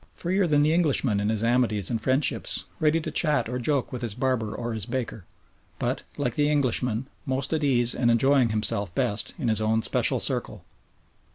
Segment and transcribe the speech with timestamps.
[0.15, 4.01] Freer than the Englishman in his amities and friendships, ready to chat or joke with
[4.01, 5.25] his barber or his baker,
[5.77, 10.19] but, like the Englishman, most at ease and enjoying himself best in his own special
[10.19, 10.65] circle.